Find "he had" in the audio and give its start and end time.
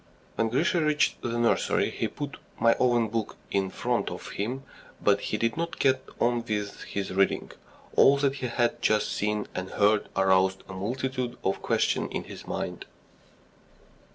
8.37-8.81